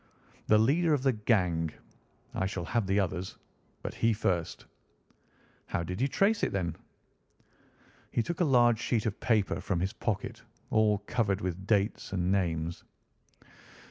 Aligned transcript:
"The 0.47 0.57
leader 0.57 0.95
of 0.95 1.03
the 1.03 1.11
gang. 1.13 1.69
I 2.33 2.47
shall 2.47 2.65
have 2.65 2.87
the 2.87 2.99
others, 2.99 3.37
but 3.83 3.93
he 3.93 4.13
first." 4.13 4.65
"How 5.67 5.83
did 5.83 6.01
you 6.01 6.07
trace 6.07 6.41
it, 6.41 6.51
then?" 6.51 6.75
He 8.09 8.23
took 8.23 8.39
a 8.39 8.43
large 8.43 8.79
sheet 8.79 9.05
of 9.05 9.19
paper 9.19 9.61
from 9.61 9.79
his 9.79 9.93
pocket, 9.93 10.41
all 10.71 10.97
covered 11.05 11.39
with 11.41 11.67
dates 11.67 12.11
and 12.13 12.31
names. 12.31 12.83